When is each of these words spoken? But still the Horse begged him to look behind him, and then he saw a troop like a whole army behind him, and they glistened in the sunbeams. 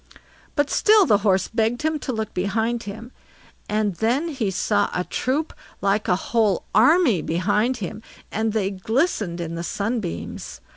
But 0.55 0.71
still 0.71 1.05
the 1.05 1.19
Horse 1.19 1.47
begged 1.47 1.83
him 1.83 1.99
to 1.99 2.11
look 2.11 2.33
behind 2.33 2.81
him, 2.89 3.11
and 3.69 3.97
then 3.97 4.29
he 4.29 4.49
saw 4.49 4.89
a 4.95 5.03
troop 5.03 5.53
like 5.79 6.07
a 6.07 6.15
whole 6.15 6.63
army 6.73 7.21
behind 7.21 7.77
him, 7.77 8.01
and 8.31 8.51
they 8.51 8.71
glistened 8.71 9.39
in 9.39 9.53
the 9.53 9.61
sunbeams. 9.61 10.59